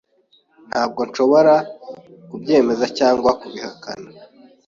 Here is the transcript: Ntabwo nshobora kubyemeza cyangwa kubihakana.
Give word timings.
Ntabwo 0.69 1.01
nshobora 1.09 1.53
kubyemeza 2.29 2.85
cyangwa 2.97 3.29
kubihakana. 3.39 4.09